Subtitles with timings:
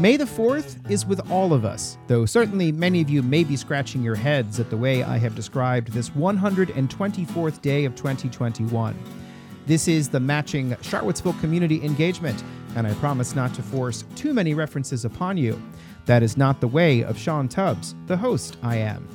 [0.00, 3.56] May the 4th is with all of us, though certainly many of you may be
[3.56, 8.96] scratching your heads at the way I have described this 124th day of 2021.
[9.66, 12.44] This is the matching Charlottesville community engagement,
[12.76, 15.60] and I promise not to force too many references upon you.
[16.06, 19.08] That is not the way of Sean Tubbs, the host I am.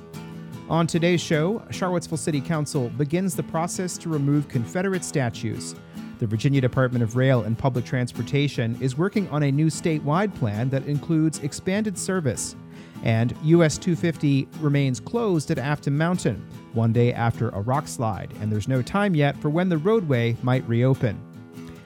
[0.68, 5.76] On today's show, Charlottesville City Council begins the process to remove Confederate statues.
[6.24, 10.70] The Virginia Department of Rail and Public Transportation is working on a new statewide plan
[10.70, 12.56] that includes expanded service.
[13.04, 18.50] And US 250 remains closed at Afton Mountain, one day after a rock slide, and
[18.50, 21.20] there's no time yet for when the roadway might reopen.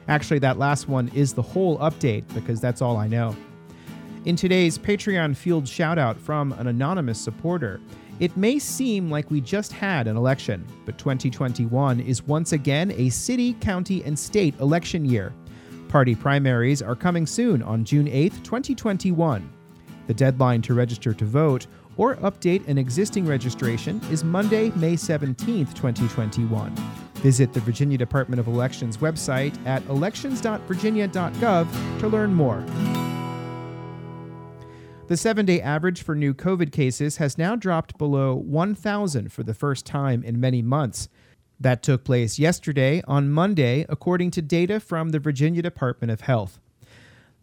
[0.07, 3.35] Actually, that last one is the whole update because that's all I know.
[4.25, 7.81] In today's Patreon field shoutout from an anonymous supporter,
[8.19, 13.09] it may seem like we just had an election, but 2021 is once again a
[13.09, 15.33] city, county, and state election year.
[15.87, 19.49] Party primaries are coming soon on June 8, 2021.
[20.07, 25.65] The deadline to register to vote or update an existing registration is Monday, May 17,
[25.67, 26.75] 2021.
[27.15, 32.63] Visit the Virginia Department of Elections website at elections.virginia.gov to learn more.
[35.07, 39.53] The seven day average for new COVID cases has now dropped below 1,000 for the
[39.53, 41.07] first time in many months.
[41.57, 46.59] That took place yesterday on Monday, according to data from the Virginia Department of Health.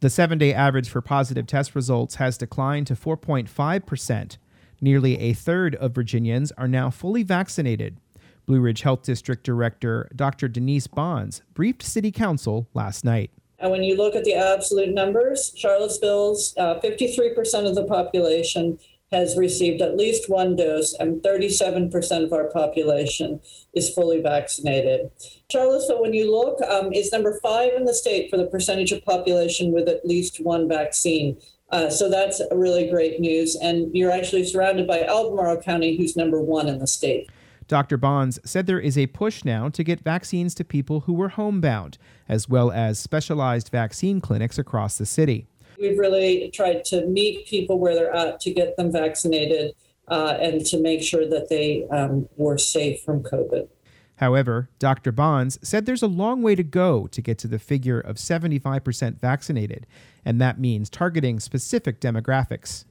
[0.01, 4.37] The seven day average for positive test results has declined to 4.5%.
[4.83, 7.97] Nearly a third of Virginians are now fully vaccinated.
[8.45, 10.48] Blue Ridge Health District Director Dr.
[10.48, 13.31] Denise Bonds briefed City Council last night.
[13.65, 18.79] And when you look at the absolute numbers, Charlottesville's uh, 53% of the population
[19.11, 23.41] has received at least one dose, and 37% of our population
[23.73, 25.11] is fully vaccinated.
[25.51, 29.03] Charlottesville, when you look, um, is number five in the state for the percentage of
[29.03, 31.39] population with at least one vaccine.
[31.70, 33.57] Uh, so that's really great news.
[33.57, 37.30] And you're actually surrounded by Albemarle County, who's number one in the state.
[37.67, 37.97] Dr.
[37.97, 41.98] Bonds said there is a push now to get vaccines to people who were homebound,
[42.29, 45.47] as well as specialized vaccine clinics across the city.
[45.80, 49.74] We've really tried to meet people where they're at to get them vaccinated
[50.08, 53.69] uh, and to make sure that they um, were safe from COVID.
[54.17, 55.11] However, Dr.
[55.11, 59.20] Bonds said there's a long way to go to get to the figure of 75%
[59.20, 59.86] vaccinated,
[60.24, 62.85] and that means targeting specific demographics.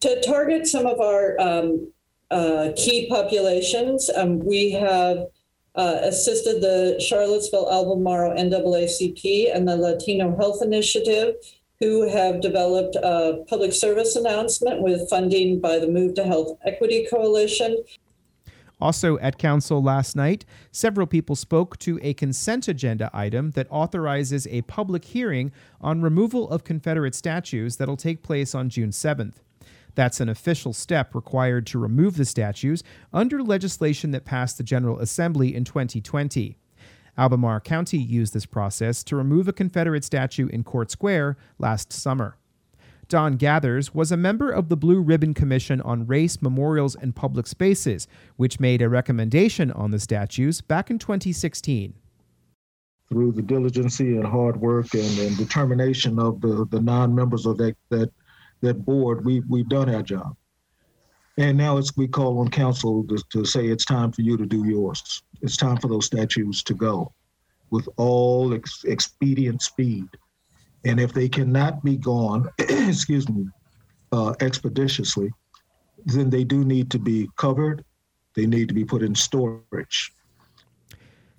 [0.00, 1.92] To target some of our um,
[2.32, 4.10] uh, key populations.
[4.16, 5.26] Um, we have
[5.74, 11.34] uh, assisted the Charlottesville Albemarle NAACP and the Latino Health Initiative,
[11.78, 17.06] who have developed a public service announcement with funding by the Move to Health Equity
[17.10, 17.76] Coalition.
[18.80, 24.46] Also at council last night, several people spoke to a consent agenda item that authorizes
[24.48, 29.34] a public hearing on removal of Confederate statues that'll take place on June 7th.
[29.94, 32.82] That's an official step required to remove the statues
[33.12, 36.56] under legislation that passed the General Assembly in 2020.
[37.18, 42.38] Albemarle County used this process to remove a Confederate statue in Court Square last summer.
[43.08, 47.46] Don Gathers was a member of the Blue Ribbon Commission on Race, Memorials, and Public
[47.46, 51.92] Spaces, which made a recommendation on the statues back in 2016
[53.12, 57.76] through the diligence and hard work and, and, determination of the, the non-members of that,
[57.90, 58.10] that
[58.62, 60.34] that board, we, we've done our job.
[61.38, 64.46] And now it's we call on council to, to say it's time for you to
[64.46, 65.22] do yours.
[65.40, 67.12] It's time for those statues to go
[67.70, 70.06] with all ex- expedient speed.
[70.84, 73.46] And if they cannot be gone, excuse me,
[74.12, 75.30] uh, expeditiously,
[76.04, 77.84] then they do need to be covered.
[78.34, 80.12] They need to be put in storage.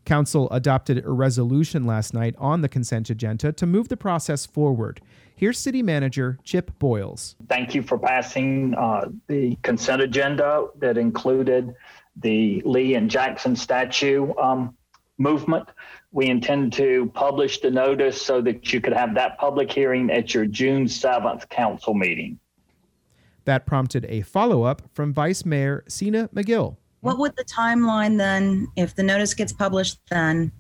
[0.05, 5.01] Council adopted a resolution last night on the consent agenda to move the process forward.
[5.35, 7.35] Here's City Manager Chip Boyles.
[7.49, 11.73] Thank you for passing uh, the consent agenda that included
[12.17, 14.75] the Lee and Jackson statue um,
[15.17, 15.67] movement.
[16.11, 20.33] We intend to publish the notice so that you could have that public hearing at
[20.33, 22.39] your June 7th council meeting.
[23.45, 26.77] That prompted a follow up from Vice Mayor Sena Magill.
[27.01, 30.51] What would the timeline then, if the notice gets published then,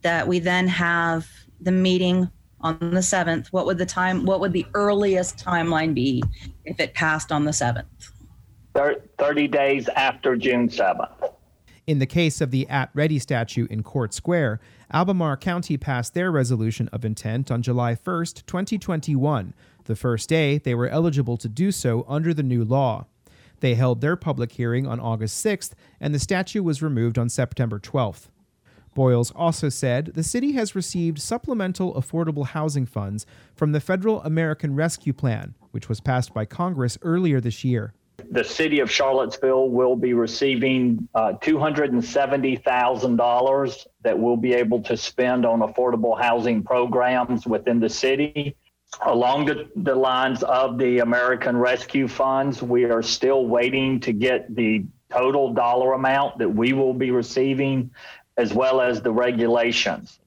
[0.00, 1.28] that we then have
[1.60, 2.30] the meeting
[2.66, 6.22] on the 7th, what would the time, what would the earliest timeline be
[6.64, 7.84] if it passed on the 7th?
[8.74, 11.32] 30 days after June 7th.
[11.86, 14.60] In the case of the At Ready statue in Court Square,
[14.92, 19.54] Albemarle County passed their resolution of intent on July 1st, 2021,
[19.84, 23.06] the first day they were eligible to do so under the new law.
[23.60, 27.78] They held their public hearing on August 6th, and the statue was removed on September
[27.78, 28.28] 12th.
[28.96, 34.74] Boyles also said the city has received supplemental affordable housing funds from the Federal American
[34.74, 37.92] Rescue Plan, which was passed by Congress earlier this year.
[38.30, 45.44] The city of Charlottesville will be receiving uh, $270,000 that we'll be able to spend
[45.44, 48.56] on affordable housing programs within the city.
[49.04, 54.56] Along the, the lines of the American Rescue Funds, we are still waiting to get
[54.56, 57.90] the total dollar amount that we will be receiving
[58.36, 60.20] as well as the regulations.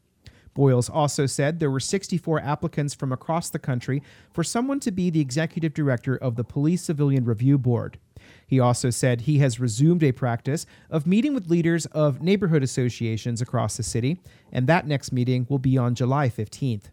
[0.54, 4.04] Boyles also said there were 64 applicants from across the country
[4.34, 7.98] for someone to be the executive director of the Police Civilian Review Board.
[8.46, 13.42] He also said he has resumed a practice of meeting with leaders of neighborhood associations
[13.42, 14.20] across the city,
[14.52, 16.86] and that next meeting will be on July 15th.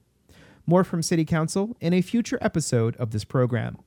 [0.66, 3.78] More from City Council in a future episode of this program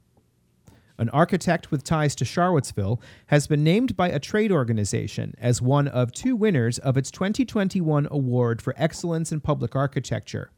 [0.99, 5.87] an architect with ties to Charlottesville, has been named by a trade organization as one
[5.87, 10.51] of two winners of its 2021 Award for Excellence in Public Architecture.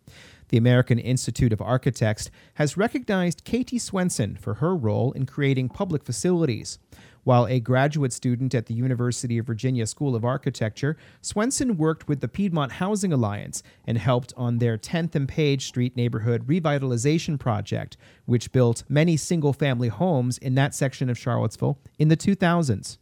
[0.49, 6.03] The American Institute of Architects has recognized Katie Swenson for her role in creating public
[6.03, 6.77] facilities.
[7.23, 12.19] While a graduate student at the University of Virginia School of Architecture, Swenson worked with
[12.19, 17.95] the Piedmont Housing Alliance and helped on their 10th and Page Street neighborhood revitalization project,
[18.25, 22.97] which built many single family homes in that section of Charlottesville in the 2000s.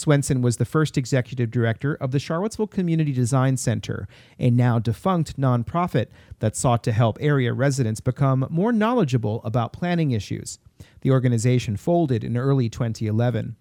[0.00, 4.08] Swenson was the first executive director of the Charlottesville Community Design Center,
[4.38, 6.06] a now defunct nonprofit
[6.38, 10.58] that sought to help area residents become more knowledgeable about planning issues.
[11.02, 13.56] The organization folded in early 2011.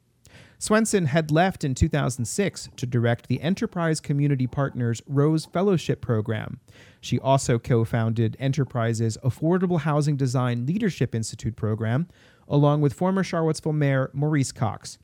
[0.57, 6.61] Swenson had left in 2006 to direct the Enterprise Community Partners Rose Fellowship Program.
[7.01, 12.07] She also co founded Enterprise's Affordable Housing Design Leadership Institute program,
[12.47, 14.97] along with former Charlottesville Mayor Maurice Cox.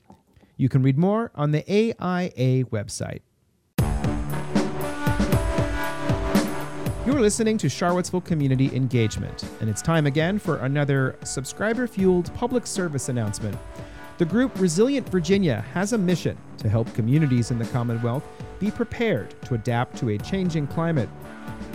[0.58, 3.20] You can read more on the AIA website.
[7.04, 12.66] You're listening to Charlottesville Community Engagement, and it's time again for another subscriber fueled public
[12.66, 13.56] service announcement.
[14.16, 18.24] The group Resilient Virginia has a mission to help communities in the Commonwealth
[18.58, 21.10] be prepared to adapt to a changing climate.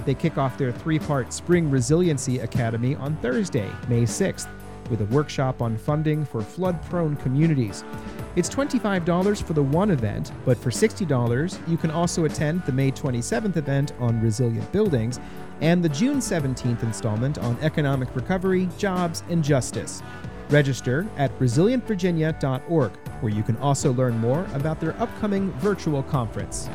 [0.05, 4.47] They kick off their three part Spring Resiliency Academy on Thursday, May 6th,
[4.91, 7.83] with a workshop on funding for flood prone communities.
[8.35, 12.91] It's $25 for the one event, but for $60, you can also attend the May
[12.91, 15.19] 27th event on resilient buildings
[15.61, 20.03] and the June 17th installment on economic recovery, jobs, and justice.
[20.49, 22.91] Register at resilientvirginia.org,
[23.21, 26.69] where you can also learn more about their upcoming virtual conference.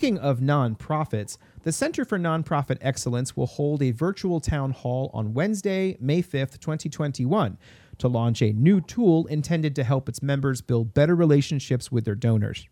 [0.00, 5.34] Speaking of nonprofits, the Center for Nonprofit Excellence will hold a virtual town hall on
[5.34, 7.58] Wednesday, May 5th, 2021,
[7.98, 12.14] to launch a new tool intended to help its members build better relationships with their
[12.14, 12.66] donors.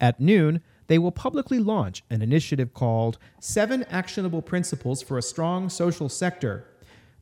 [0.00, 5.70] At noon, they will publicly launch an initiative called Seven Actionable Principles for a Strong
[5.70, 6.64] Social Sector.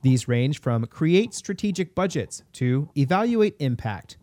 [0.02, 4.18] These range from create strategic budgets to evaluate impact.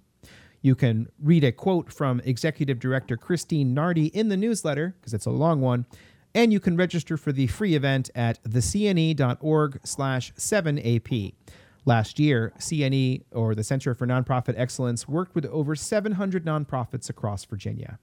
[0.63, 5.25] You can read a quote from Executive Director Christine Nardi in the newsletter, because it's
[5.25, 5.85] a long one,
[6.33, 11.33] and you can register for the free event at thecne.org slash 7ap.
[11.83, 17.43] Last year, CNE, or the Center for Nonprofit Excellence, worked with over 700 nonprofits across
[17.43, 17.99] Virginia.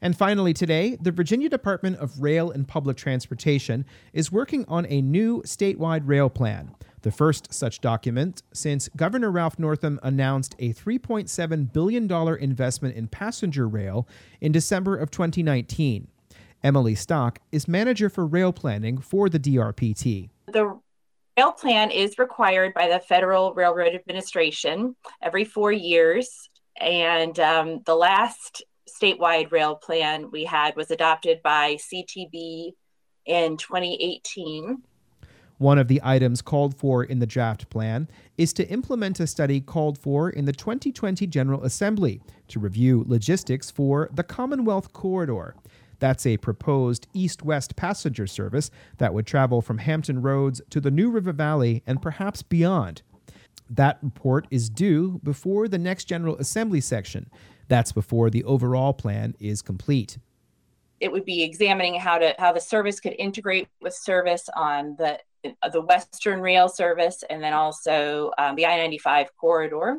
[0.00, 5.02] And finally, today, the Virginia Department of Rail and Public Transportation is working on a
[5.02, 11.72] new statewide rail plan, the first such document since Governor Ralph Northam announced a $3.7
[11.72, 14.06] billion investment in passenger rail
[14.40, 16.08] in December of 2019.
[16.62, 20.28] Emily Stock is manager for rail planning for the DRPT.
[20.48, 20.78] The
[21.36, 26.48] rail plan is required by the Federal Railroad Administration every four years.
[26.78, 32.72] And um, the last statewide rail plan we had was adopted by CTB
[33.26, 34.82] in 2018.
[35.60, 39.60] One of the items called for in the draft plan is to implement a study
[39.60, 45.54] called for in the 2020 General Assembly to review logistics for the Commonwealth Corridor.
[45.98, 50.90] That's a proposed east west passenger service that would travel from Hampton Roads to the
[50.90, 53.02] New River Valley and perhaps beyond.
[53.68, 57.28] That report is due before the next General Assembly section.
[57.68, 60.16] That's before the overall plan is complete.
[61.00, 65.18] It would be examining how to how the service could integrate with service on the
[65.42, 69.98] the Western Rail service and then also um, the I ninety five corridor.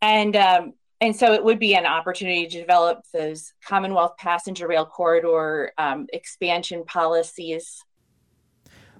[0.00, 4.84] And um, and so it would be an opportunity to develop those Commonwealth passenger rail
[4.84, 7.80] corridor um, expansion policies.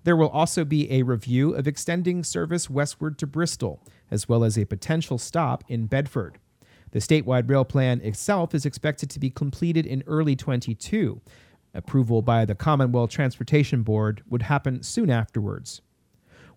[0.05, 4.57] There will also be a review of extending service westward to Bristol, as well as
[4.57, 6.39] a potential stop in Bedford.
[6.93, 11.21] The statewide rail plan itself is expected to be completed in early 22.
[11.79, 15.81] Approval by the Commonwealth Transportation Board would happen soon afterwards.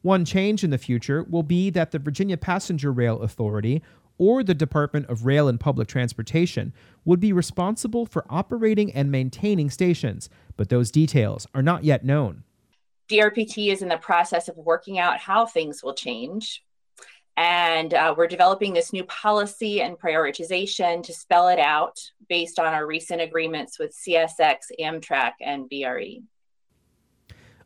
[0.02, 3.84] One change in the future will be that the Virginia Passenger Rail Authority
[4.18, 6.74] or the Department of Rail and Public Transportation
[7.06, 12.44] would be responsible for operating and maintaining stations, but those details are not yet known.
[13.08, 16.64] DRPT is in the process of working out how things will change.
[17.42, 22.68] And uh, we're developing this new policy and prioritization to spell it out based on
[22.68, 26.22] our recent agreements with CSX, Amtrak, and BRE.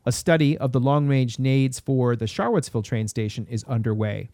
[0.05, 4.29] A study of the long range needs for the Charlottesville train station is underway.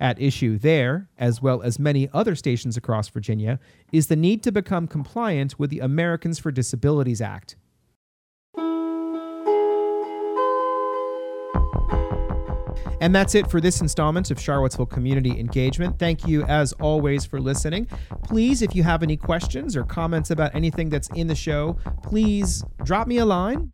[0.00, 3.60] At issue there, as well as many other stations across Virginia,
[3.92, 7.56] is the need to become compliant with the Americans for Disabilities Act.
[13.00, 15.98] And that's it for this installment of Charlottesville Community Engagement.
[15.98, 17.86] Thank you, as always, for listening.
[18.24, 22.64] Please, if you have any questions or comments about anything that's in the show, please
[22.84, 23.70] drop me a line.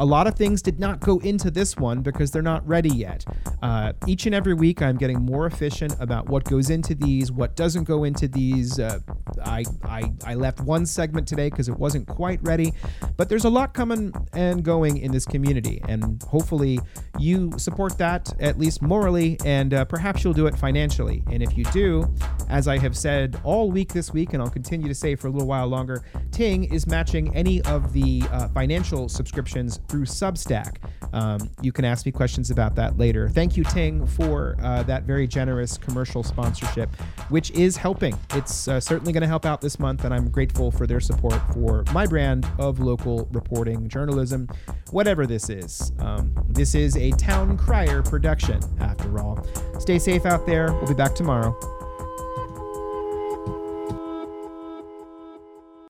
[0.00, 3.24] A lot of things did not go into this one because they're not ready yet.
[3.62, 7.56] Uh, each and every week, I'm getting more efficient about what goes into these, what
[7.56, 8.78] doesn't go into these.
[8.78, 9.00] Uh,
[9.44, 12.72] I, I, I left one segment today because it wasn't quite ready,
[13.16, 16.78] but there's a lot coming and going in this community, and hopefully
[17.18, 21.22] you support that at least morally, and uh, perhaps you'll do it financially.
[21.30, 22.12] And if you do,
[22.48, 25.30] as I have said all week this week, and I'll continue to say for a
[25.30, 29.08] little while longer, Ting is matching any of the uh, financial
[29.46, 30.76] subscriptions through Substack.
[31.12, 33.28] Um, you can ask me questions about that later.
[33.28, 36.94] Thank you, Ting, for uh, that very generous commercial sponsorship,
[37.28, 38.18] which is helping.
[38.34, 41.40] It's uh, certainly going to help out this month, and I'm grateful for their support
[41.54, 44.48] for my brand of local reporting journalism,
[44.90, 45.92] whatever this is.
[46.00, 49.46] Um, this is a Town Crier production, after all.
[49.78, 50.72] Stay safe out there.
[50.72, 51.75] We'll be back tomorrow.